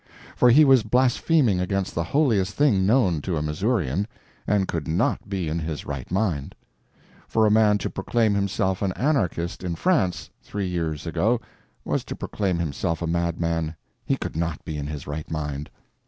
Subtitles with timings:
[0.35, 4.07] For he was blaspheming against the holiest thing known to a Missourian,
[4.47, 6.55] and could NOT be in his right mind.
[7.27, 11.39] For a man to proclaim himself an anarchist in France, three years ago,
[11.85, 15.69] was to proclaim himself a madman—he could not be in his right mind.